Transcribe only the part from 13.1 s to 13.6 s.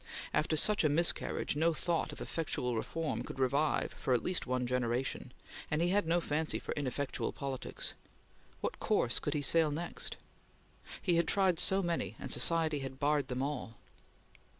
them